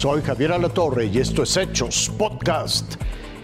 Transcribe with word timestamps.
Soy 0.00 0.22
Javier 0.22 0.52
Alatorre 0.52 1.10
y 1.12 1.18
esto 1.18 1.42
es 1.42 1.54
Hechos 1.58 2.10
Podcast. 2.16 2.94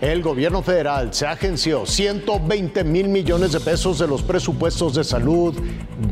El 0.00 0.22
gobierno 0.22 0.62
federal 0.62 1.12
se 1.12 1.26
agenció 1.26 1.84
120 1.84 2.82
mil 2.82 3.10
millones 3.10 3.52
de 3.52 3.60
pesos 3.60 3.98
de 3.98 4.06
los 4.06 4.22
presupuestos 4.22 4.94
de 4.94 5.04
salud 5.04 5.54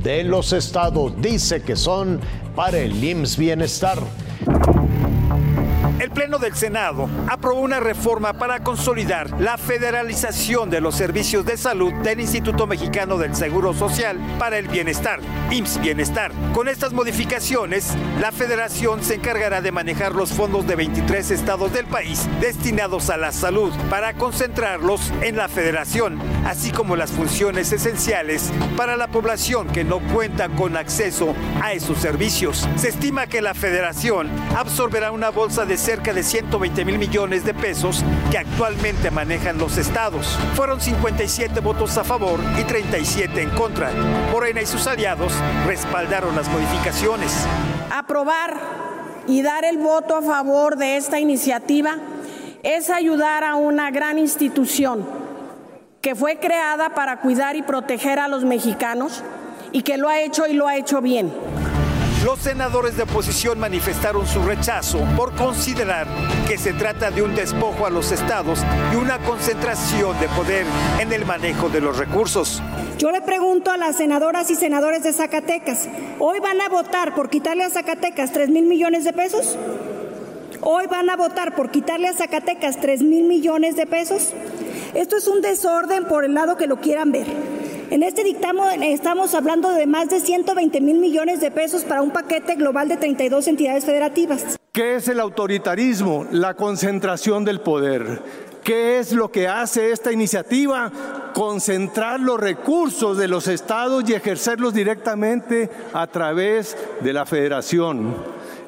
de 0.03 0.23
los 0.23 0.53
estados. 0.53 1.15
Dice 1.19 1.63
que 1.63 1.77
son 1.77 2.21
para 2.55 2.77
el 2.77 3.03
IMSS 3.03 3.39
Bienestar. 3.39 3.99
El 6.05 6.11
Pleno 6.11 6.39
del 6.39 6.55
Senado 6.55 7.09
aprobó 7.29 7.63
una 7.63 7.81
reforma 7.81 8.35
para 8.35 8.63
consolidar 8.63 9.41
la 9.41 9.57
federalización 9.57 10.69
de 10.69 10.83
los 10.83 10.97
servicios 10.97 11.47
de 11.47 11.57
salud 11.57 11.95
del 12.03 12.21
Instituto 12.21 12.67
Mexicano 12.67 13.17
del 13.17 13.35
Seguro 13.35 13.73
Social 13.73 14.19
para 14.39 14.59
el 14.59 14.69
Bienestar, 14.69 15.21
IMSS 15.51 15.81
Bienestar. 15.81 16.31
Con 16.53 16.69
estas 16.69 16.93
modificaciones, 16.93 17.95
la 18.21 18.33
federación 18.33 19.03
se 19.03 19.15
encargará 19.15 19.63
de 19.63 19.73
manejar 19.73 20.15
los 20.15 20.31
fondos 20.31 20.67
de 20.67 20.77
23 20.77 21.31
estados 21.31 21.73
del 21.73 21.87
país 21.87 22.29
destinados 22.39 23.09
a 23.09 23.17
la 23.17 23.33
salud 23.33 23.73
para 23.89 24.13
concentrarlos 24.13 25.11
en 25.23 25.37
la 25.37 25.49
federación, 25.49 26.21
así 26.45 26.71
como 26.71 26.97
las 26.97 27.13
funciones 27.13 27.73
esenciales 27.73 28.53
para 28.77 28.99
la 28.99 29.09
población 29.09 29.69
que 29.69 29.85
no 29.85 30.01
cuenta 30.13 30.51
con 30.51 30.77
acceso 30.77 31.35
a 31.63 31.73
esos 31.73 31.97
servicios. 31.97 32.69
Se 32.77 32.91
estima 32.91 33.27
que 33.27 33.41
la 33.41 33.55
federación 33.55 34.29
absorberá 34.55 35.11
una 35.11 35.31
bolsa 35.31 35.65
de 35.65 35.79
cerca 35.79 35.94
de 36.03 36.23
120 36.25 36.85
mil 36.85 36.99
millones 36.99 37.45
de 37.45 37.55
pesos 37.55 38.05
que 38.31 38.39
actualmente 38.39 39.13
manejan 39.13 39.59
los 39.59 39.79
estados. 39.79 40.39
Fueron 40.55 40.81
57 40.81 41.61
votos 41.61 41.97
a 41.97 42.05
favor 42.05 42.41
y 42.59 42.65
37 42.65 43.41
en 43.41 43.51
contra. 43.51 43.93
Morena 44.33 44.61
y 44.61 44.67
sus 44.67 44.89
aliados 44.89 45.33
respaldaron 45.67 46.35
las 46.35 46.49
modificaciones. 46.49 47.47
Aprobar 47.91 48.59
y 49.29 49.43
dar 49.43 49.65
el 49.65 49.79
voto 49.79 50.17
a 50.17 50.23
favor 50.23 50.77
de 50.77 50.97
esta 50.97 51.21
iniciativa 51.21 51.97
es 52.65 52.91
ayudar 52.91 53.45
a 53.45 53.55
una 53.55 53.91
gran 53.93 54.19
institución 54.19 55.07
que 56.03 56.17
fue 56.17 56.39
creada 56.39 56.91
para 56.91 57.21
cuidar 57.21 57.55
y 57.55 57.63
proteger 57.63 58.19
a 58.19 58.27
los 58.27 58.45
mexicanos 58.45 59.23
y 59.71 59.83
que 59.83 59.97
lo 59.97 60.09
ha 60.09 60.19
hecho 60.21 60.47
y 60.47 60.55
lo 60.55 60.67
ha 60.67 60.77
hecho 60.77 61.01
bien. 61.01 61.33
Los 62.25 62.39
senadores 62.39 62.97
de 62.97 63.03
oposición 63.03 63.61
manifestaron 63.61 64.27
su 64.27 64.43
rechazo 64.43 64.99
por 65.15 65.35
considerar 65.35 66.07
que 66.49 66.57
se 66.57 66.73
trata 66.73 67.11
de 67.11 67.21
un 67.21 67.35
despojo 67.35 67.85
a 67.85 67.91
los 67.91 68.13
estados 68.13 68.61
y 68.91 68.97
una 68.97 69.19
concentración 69.19 70.19
de 70.19 70.29
poder 70.29 70.65
en 71.01 71.13
el 71.13 71.27
manejo 71.27 71.69
de 71.69 71.83
los 71.83 71.99
recursos. 71.99 72.63
Yo 72.97 73.11
le 73.11 73.21
pregunto 73.21 73.71
a 73.71 73.77
las 73.77 73.97
senadoras 73.97 74.51
y 74.51 74.55
senadores 74.55 75.03
de 75.03 75.13
Zacatecas, 75.13 75.87
¿hoy 76.19 76.41
van 76.41 76.63
a 76.63 76.71
votar 76.71 77.15
por 77.15 77.29
quitarle 77.29 77.63
a 77.63 77.69
Zacatecas 77.69 78.33
3 78.33 78.49
mil 78.49 78.65
millones 78.65 79.05
de 79.05 79.13
pesos? 79.13 79.59
¿Hoy 80.63 80.87
van 80.87 81.11
a 81.11 81.17
votar 81.17 81.55
por 81.55 81.71
quitarle 81.71 82.09
a 82.09 82.15
Zacatecas 82.15 82.81
3 82.81 83.03
mil 83.03 83.25
millones 83.25 83.77
de 83.77 83.85
pesos? 83.85 84.31
Esto 84.95 85.19
es 85.19 85.29
un 85.29 85.43
desorden 85.43 86.07
por 86.07 86.25
el 86.25 86.33
lado 86.33 86.57
que 86.57 86.69
lo 86.69 86.81
quieran 86.81 87.13
ver. 87.13 87.54
En 87.91 88.03
este 88.03 88.25
dictamen 88.25 88.83
estamos 88.83 89.35
hablando 89.35 89.71
de 89.71 89.87
más 89.87 90.09
de 90.09 90.21
120 90.21 90.81
mil 90.81 90.99
millones 90.99 91.41
de 91.41 91.51
pesos 91.51 91.85
para 91.85 92.03
un 92.03 92.11
paquete 92.11 92.55
global 92.55 92.89
de 92.89 92.97
32 92.97 93.47
entidades 93.49 93.85
federativas. 93.85 94.59
¿Qué 94.73 94.97
es 94.97 95.09
el 95.09 95.21
autoritarismo? 95.21 96.27
La 96.33 96.55
concentración 96.55 97.45
del 97.45 97.61
poder. 97.61 98.23
¿Qué 98.65 98.99
es 98.99 99.13
lo 99.13 99.31
que 99.31 99.47
hace 99.47 99.93
esta 99.93 100.11
iniciativa? 100.11 100.91
Concentrar 101.35 102.19
los 102.19 102.41
recursos 102.41 103.19
de 103.19 103.29
los 103.29 103.47
estados 103.47 104.09
y 104.09 104.15
ejercerlos 104.15 104.73
directamente 104.73 105.71
a 105.93 106.07
través 106.07 106.75
de 107.03 107.13
la 107.13 107.27
federación. 107.27 108.17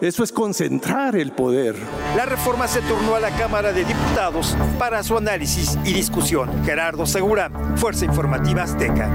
Eso 0.02 0.22
es 0.22 0.32
concentrar 0.32 1.16
el 1.16 1.32
poder. 1.32 1.76
La 2.14 2.26
reforma 2.26 2.68
se 2.68 2.82
turnó 2.82 3.14
a 3.14 3.20
la 3.20 3.30
Cámara 3.30 3.72
de 3.72 3.86
Diputados 3.86 4.54
para 4.78 5.02
su 5.02 5.16
análisis 5.16 5.78
y 5.86 5.94
discusión. 5.94 6.50
Gerardo 6.66 7.06
Segura, 7.06 7.50
Fuerza 7.76 8.04
Informativa 8.04 8.64
Azteca. 8.64 9.08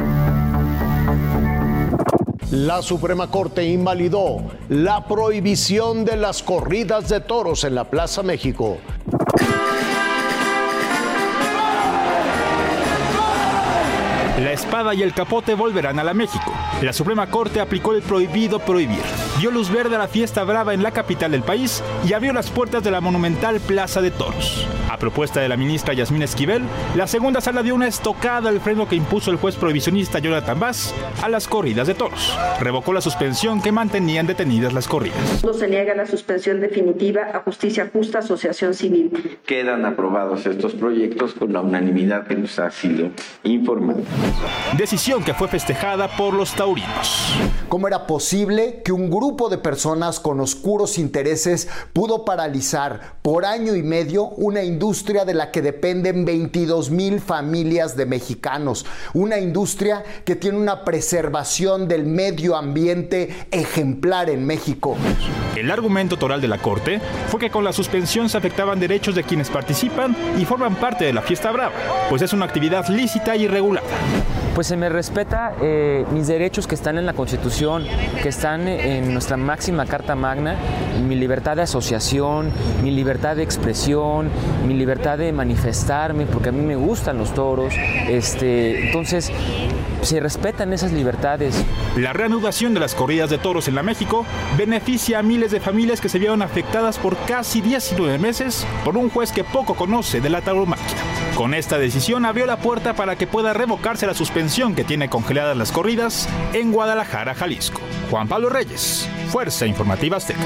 La 2.49 2.81
Suprema 2.81 3.29
Corte 3.29 3.63
invalidó 3.63 4.41
la 4.67 5.05
prohibición 5.07 6.05
de 6.05 6.17
las 6.17 6.41
corridas 6.41 7.07
de 7.07 7.21
toros 7.21 7.63
en 7.65 7.75
la 7.75 7.83
Plaza 7.83 8.23
México. 8.23 8.79
La 14.41 14.53
espada 14.53 14.95
y 14.95 15.03
el 15.03 15.13
capote 15.13 15.53
volverán 15.53 15.99
a 15.99 16.03
la 16.03 16.15
México. 16.15 16.51
La 16.81 16.93
Suprema 16.93 17.27
Corte 17.27 17.59
aplicó 17.59 17.93
el 17.93 18.01
prohibido 18.01 18.57
prohibir. 18.57 18.97
Dio 19.39 19.51
luz 19.51 19.69
verde 19.69 19.97
a 19.97 19.99
la 19.99 20.07
fiesta 20.07 20.43
brava 20.43 20.73
en 20.73 20.81
la 20.81 20.89
capital 20.89 21.29
del 21.29 21.43
país 21.43 21.83
y 22.07 22.13
abrió 22.13 22.33
las 22.33 22.49
puertas 22.49 22.83
de 22.83 22.89
la 22.89 23.01
monumental 23.01 23.59
Plaza 23.59 24.01
de 24.01 24.09
Toros. 24.09 24.67
A 24.89 24.97
propuesta 24.97 25.39
de 25.39 25.47
la 25.47 25.57
ministra 25.57 25.93
Yasmín 25.93 26.23
Esquivel, 26.23 26.63
la 26.95 27.05
segunda 27.05 27.39
sala 27.39 27.61
dio 27.61 27.75
una 27.75 27.87
estocada 27.87 28.49
al 28.49 28.59
freno 28.59 28.89
que 28.89 28.95
impuso 28.95 29.29
el 29.29 29.37
juez 29.37 29.55
prohibicionista 29.55 30.19
Jonathan 30.19 30.59
Bass 30.59 30.93
a 31.21 31.29
las 31.29 31.47
corridas 31.47 31.87
de 31.87 31.93
toros. 31.93 32.37
Revocó 32.59 32.93
la 32.93 33.01
suspensión 33.01 33.61
que 33.61 33.71
mantenían 33.71 34.27
detenidas 34.27 34.73
las 34.73 34.87
corridas. 34.87 35.43
No 35.45 35.53
se 35.53 35.67
niega 35.67 35.95
la 35.95 36.05
suspensión 36.05 36.59
definitiva 36.59 37.29
a 37.33 37.39
Justicia 37.39 37.89
Justa 37.93 38.19
Asociación 38.19 38.73
Civil. 38.73 39.39
Quedan 39.45 39.85
aprobados 39.85 40.45
estos 40.45 40.73
proyectos 40.73 41.35
con 41.35 41.53
la 41.53 41.61
unanimidad 41.61 42.27
que 42.27 42.35
nos 42.35 42.59
ha 42.59 42.69
sido 42.71 43.11
informada. 43.43 44.01
Decisión 44.77 45.23
que 45.23 45.33
fue 45.33 45.47
festejada 45.47 46.07
por 46.15 46.33
los 46.33 46.53
taurinos. 46.53 47.33
¿Cómo 47.67 47.87
era 47.87 48.07
posible 48.07 48.81
que 48.83 48.91
un 48.91 49.09
grupo 49.09 49.49
de 49.49 49.57
personas 49.57 50.19
con 50.19 50.39
oscuros 50.39 50.97
intereses 50.97 51.69
pudo 51.93 52.25
paralizar 52.25 53.15
por 53.21 53.45
año 53.45 53.75
y 53.75 53.83
medio 53.83 54.29
una 54.29 54.63
industria 54.63 55.23
de 55.23 55.33
la 55.33 55.51
que 55.51 55.61
dependen 55.61 56.25
22 56.25 56.89
mil 56.89 57.19
familias 57.21 57.95
de 57.95 58.05
mexicanos? 58.05 58.85
Una 59.13 59.39
industria 59.39 60.03
que 60.25 60.35
tiene 60.35 60.57
una 60.57 60.83
preservación 60.83 61.87
del 61.87 62.05
medio 62.05 62.55
ambiente 62.55 63.47
ejemplar 63.51 64.29
en 64.29 64.45
México. 64.45 64.97
El 65.55 65.69
argumento 65.69 66.17
toral 66.17 66.41
de 66.41 66.47
la 66.47 66.57
Corte 66.57 66.99
fue 67.29 67.39
que 67.39 67.49
con 67.49 67.63
la 67.63 67.73
suspensión 67.73 68.29
se 68.29 68.37
afectaban 68.37 68.79
derechos 68.79 69.15
de 69.15 69.23
quienes 69.23 69.49
participan 69.49 70.15
y 70.39 70.45
forman 70.45 70.75
parte 70.75 71.05
de 71.05 71.13
la 71.13 71.21
fiesta 71.21 71.51
brava, 71.51 71.75
pues 72.09 72.21
es 72.21 72.33
una 72.33 72.45
actividad 72.45 72.87
lícita 72.87 73.35
y 73.35 73.47
regulada 73.47 73.81
pues 74.55 74.67
se 74.67 74.77
me 74.77 74.89
respeta 74.89 75.53
eh, 75.61 76.05
mis 76.11 76.27
derechos 76.27 76.67
que 76.67 76.75
están 76.75 76.97
en 76.97 77.05
la 77.05 77.13
Constitución, 77.13 77.85
que 78.21 78.29
están 78.29 78.67
en 78.67 79.13
nuestra 79.13 79.37
máxima 79.37 79.85
Carta 79.85 80.15
Magna, 80.15 80.55
mi 81.07 81.15
libertad 81.15 81.55
de 81.55 81.63
asociación, 81.63 82.51
mi 82.83 82.91
libertad 82.91 83.35
de 83.35 83.43
expresión, 83.43 84.29
mi 84.67 84.73
libertad 84.73 85.17
de 85.17 85.31
manifestarme, 85.31 86.25
porque 86.25 86.49
a 86.49 86.51
mí 86.51 86.61
me 86.61 86.75
gustan 86.75 87.17
los 87.17 87.33
toros. 87.33 87.73
Este, 88.07 88.87
entonces, 88.87 89.31
se 90.01 90.19
respetan 90.19 90.73
esas 90.73 90.91
libertades. 90.91 91.63
La 91.95 92.13
reanudación 92.13 92.73
de 92.73 92.79
las 92.79 92.95
corridas 92.95 93.29
de 93.29 93.37
toros 93.37 93.67
en 93.67 93.75
la 93.75 93.83
México 93.83 94.25
beneficia 94.57 95.19
a 95.19 95.23
miles 95.23 95.51
de 95.51 95.59
familias 95.59 96.01
que 96.01 96.09
se 96.09 96.19
vieron 96.19 96.41
afectadas 96.41 96.97
por 96.97 97.15
casi 97.25 97.61
19 97.61 98.17
meses 98.17 98.65
por 98.83 98.97
un 98.97 99.09
juez 99.09 99.31
que 99.31 99.43
poco 99.43 99.75
conoce 99.75 100.19
de 100.21 100.29
la 100.29 100.41
tauromaquia. 100.41 101.10
Con 101.35 101.53
esta 101.53 101.79
decisión 101.79 102.25
abrió 102.25 102.45
la 102.45 102.57
puerta 102.57 102.93
para 102.93 103.15
que 103.15 103.25
pueda 103.25 103.53
revocarse 103.53 104.05
la 104.05 104.13
suspensión 104.13 104.75
que 104.75 104.83
tiene 104.83 105.09
congeladas 105.09 105.57
las 105.57 105.71
corridas 105.71 106.27
en 106.53 106.71
Guadalajara, 106.71 107.33
Jalisco. 107.33 107.81
Juan 108.09 108.27
Pablo 108.27 108.49
Reyes, 108.49 109.07
Fuerza 109.29 109.65
Informativa 109.65 110.17
Azteca. 110.17 110.39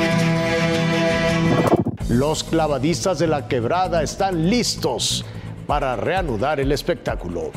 Los 2.08 2.44
clavadistas 2.44 3.20
de 3.20 3.28
la 3.28 3.48
quebrada 3.48 4.04
están 4.04 4.50
listos 4.50 5.26
para 5.66 5.96
reanudar 5.96 6.60
el 6.60 6.72
espectáculo. 6.72 7.52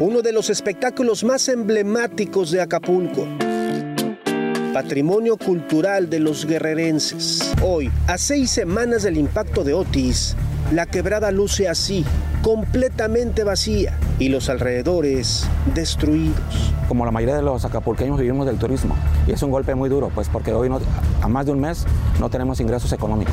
Uno 0.00 0.22
de 0.22 0.32
los 0.32 0.50
espectáculos 0.50 1.22
más 1.22 1.48
emblemáticos 1.48 2.50
de 2.50 2.62
Acapulco. 2.62 3.26
Patrimonio 4.76 5.38
cultural 5.38 6.10
de 6.10 6.20
los 6.20 6.44
guerrerenses. 6.44 7.50
Hoy, 7.62 7.90
a 8.08 8.18
seis 8.18 8.50
semanas 8.50 9.04
del 9.04 9.16
impacto 9.16 9.64
de 9.64 9.72
Otis, 9.72 10.36
la 10.70 10.84
quebrada 10.84 11.30
luce 11.30 11.66
así, 11.66 12.04
completamente 12.42 13.42
vacía 13.42 13.98
y 14.18 14.28
los 14.28 14.50
alrededores 14.50 15.46
destruidos. 15.74 16.74
Como 16.88 17.06
la 17.06 17.10
mayoría 17.10 17.36
de 17.36 17.42
los 17.42 17.64
acapulqueños 17.64 18.20
vivimos 18.20 18.44
del 18.44 18.58
turismo 18.58 18.94
y 19.26 19.32
es 19.32 19.42
un 19.42 19.50
golpe 19.50 19.74
muy 19.74 19.88
duro, 19.88 20.10
pues 20.14 20.28
porque 20.28 20.52
hoy 20.52 20.68
a 21.22 21.28
más 21.28 21.46
de 21.46 21.52
un 21.52 21.60
mes 21.60 21.86
no 22.20 22.28
tenemos 22.28 22.60
ingresos 22.60 22.92
económicos. 22.92 23.32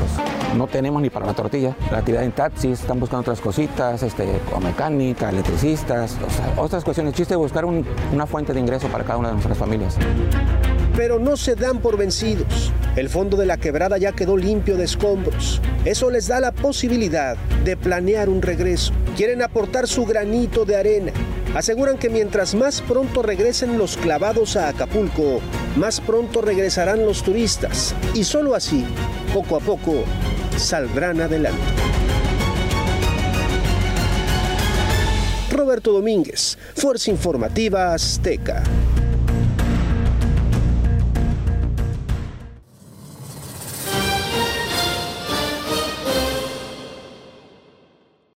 No 0.55 0.67
tenemos 0.67 1.01
ni 1.01 1.09
para 1.09 1.25
la 1.25 1.33
tortilla. 1.33 1.75
La 1.91 1.99
actividad 1.99 2.23
en 2.23 2.31
taxis, 2.31 2.81
están 2.81 2.99
buscando 2.99 3.21
otras 3.21 3.41
cositas, 3.41 4.03
este, 4.03 4.27
mecánica, 4.61 5.29
electricistas, 5.29 6.17
otras 6.57 6.83
cuestiones. 6.83 7.13
chiste 7.13 7.35
buscar 7.35 7.65
una 7.65 8.25
fuente 8.27 8.53
de 8.53 8.59
ingreso 8.59 8.87
para 8.87 9.03
cada 9.03 9.17
una 9.17 9.29
de 9.29 9.33
nuestras 9.33 9.57
familias 9.57 9.97
pero 10.95 11.19
no 11.19 11.37
se 11.37 11.55
dan 11.55 11.79
por 11.79 11.97
vencidos. 11.97 12.71
El 12.95 13.09
fondo 13.09 13.37
de 13.37 13.45
la 13.45 13.57
quebrada 13.57 13.97
ya 13.97 14.11
quedó 14.11 14.37
limpio 14.37 14.77
de 14.77 14.85
escombros. 14.85 15.61
Eso 15.85 16.09
les 16.09 16.27
da 16.27 16.39
la 16.39 16.51
posibilidad 16.51 17.35
de 17.65 17.75
planear 17.75 18.29
un 18.29 18.41
regreso. 18.41 18.93
Quieren 19.17 19.41
aportar 19.41 19.87
su 19.87 20.05
granito 20.05 20.65
de 20.65 20.75
arena. 20.75 21.11
Aseguran 21.55 21.97
que 21.97 22.09
mientras 22.09 22.55
más 22.55 22.81
pronto 22.81 23.21
regresen 23.21 23.77
los 23.77 23.97
clavados 23.97 24.55
a 24.55 24.69
Acapulco, 24.69 25.39
más 25.75 26.01
pronto 26.01 26.41
regresarán 26.41 27.05
los 27.05 27.23
turistas 27.23 27.93
y 28.13 28.23
solo 28.23 28.55
así, 28.55 28.85
poco 29.33 29.57
a 29.57 29.59
poco, 29.59 30.03
saldrán 30.57 31.21
adelante. 31.21 31.59
Roberto 35.51 35.91
Domínguez, 35.93 36.57
Fuerza 36.75 37.11
Informativa 37.11 37.93
Azteca. 37.93 38.63